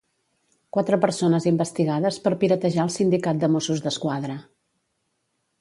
Quatre 0.77 0.97
persones 1.03 1.45
investigades 1.51 2.19
per 2.25 2.33
piratejar 2.45 2.87
el 2.89 2.93
Sindicat 2.97 3.45
de 3.45 3.53
Mossos 3.57 3.85
d'Esquadra. 3.85 4.43